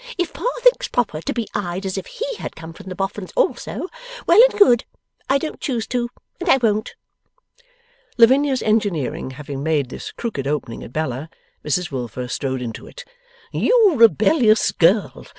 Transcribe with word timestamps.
If 0.17 0.33
Pa 0.33 0.47
thinks 0.61 0.87
proper 0.87 1.21
to 1.21 1.31
be 1.31 1.47
eyed 1.53 1.85
as 1.85 1.95
if 1.95 2.07
HE 2.07 2.37
had 2.39 2.55
come 2.55 2.73
from 2.73 2.87
the 2.87 2.95
Boffins 2.95 3.31
also, 3.35 3.87
well 4.25 4.41
and 4.49 4.57
good. 4.59 4.83
I 5.29 5.37
don't 5.37 5.61
choose 5.61 5.85
to. 5.89 6.09
And 6.39 6.49
I 6.49 6.57
won't!' 6.57 6.95
Lavinia's 8.17 8.63
engineering 8.63 9.29
having 9.29 9.61
made 9.61 9.89
this 9.89 10.11
crooked 10.11 10.47
opening 10.47 10.81
at 10.81 10.91
Bella, 10.91 11.29
Mrs 11.63 11.91
Wilfer 11.91 12.27
strode 12.27 12.63
into 12.63 12.87
it. 12.87 13.05
'You 13.51 13.93
rebellious 13.95 14.59
spirit! 14.61 15.11